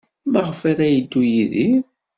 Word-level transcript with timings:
Maɣef 0.31 0.59
ara 0.71 0.85
yeddu 0.93 1.21
Yidir? 1.31 1.83